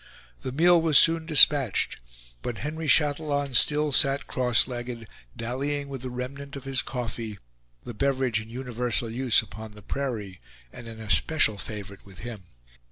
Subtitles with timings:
[0.41, 1.97] The meal was soon dispatched;
[2.41, 7.37] but Henry Chatillon still sat cross legged, dallying with the remnant of his coffee,
[7.83, 10.41] the beverage in universal use upon the prairie,
[10.73, 12.45] and an especial favorite with him.